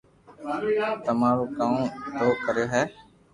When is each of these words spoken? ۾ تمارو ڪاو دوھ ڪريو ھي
۾ 0.45 0.89
تمارو 1.05 1.45
ڪاو 1.57 1.79
دوھ 2.17 2.35
ڪريو 2.45 2.65
ھي 2.73 2.83